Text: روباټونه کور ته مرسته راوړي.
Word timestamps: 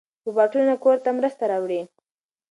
روباټونه 0.25 0.73
کور 0.83 0.97
ته 1.03 1.09
مرسته 1.19 1.43
راوړي. 1.51 1.81